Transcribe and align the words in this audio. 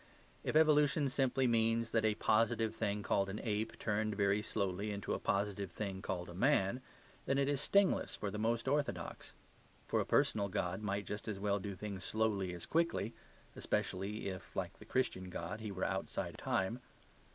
If 0.43 0.55
evolution 0.55 1.09
simply 1.09 1.45
means 1.45 1.91
that 1.91 2.03
a 2.05 2.15
positive 2.15 2.73
thing 2.75 3.03
called 3.03 3.29
an 3.29 3.39
ape 3.43 3.77
turned 3.77 4.15
very 4.15 4.41
slowly 4.41 4.89
into 4.91 5.13
a 5.13 5.19
positive 5.19 5.69
thing 5.71 6.01
called 6.01 6.27
a 6.27 6.33
man, 6.33 6.81
then 7.27 7.37
it 7.37 7.47
is 7.47 7.61
stingless 7.61 8.15
for 8.15 8.31
the 8.31 8.39
most 8.39 8.67
orthodox; 8.67 9.33
for 9.87 9.99
a 9.99 10.05
personal 10.07 10.49
God 10.49 10.81
might 10.81 11.05
just 11.05 11.27
as 11.27 11.37
well 11.39 11.59
do 11.59 11.75
things 11.75 12.03
slowly 12.03 12.51
as 12.51 12.65
quickly, 12.65 13.13
especially 13.55 14.27
if, 14.27 14.55
like 14.55 14.79
the 14.79 14.85
Christian 14.85 15.29
God, 15.29 15.59
he 15.59 15.71
were 15.71 15.85
outside 15.85 16.35
time. 16.35 16.79